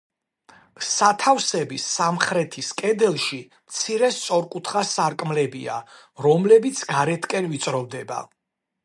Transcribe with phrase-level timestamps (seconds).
[0.91, 5.77] სათავსების სამხრეთის კედელში მცირე სწორკუთხა სარკმლებია,
[6.27, 8.25] რომლებიც გარეთკენ ვიწროვდება.